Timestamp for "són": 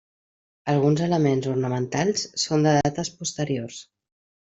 2.45-2.65